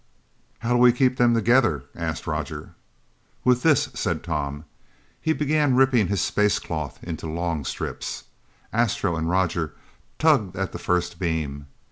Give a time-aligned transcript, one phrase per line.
[0.61, 2.73] "How do we keep them together?" asked Roger.
[3.43, 4.65] "With this!" said Tom.
[5.21, 8.23] He began ripping his space cloth into long strips.
[8.73, 9.75] Astro and Roger
[10.17, 11.67] tugged at the first beam.